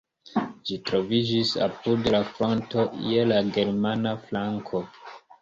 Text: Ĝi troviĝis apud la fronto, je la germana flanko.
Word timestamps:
Ĝi 0.69 0.77
troviĝis 0.89 1.51
apud 1.65 2.09
la 2.15 2.23
fronto, 2.31 2.87
je 3.11 3.27
la 3.35 3.39
germana 3.59 4.17
flanko. 4.25 4.85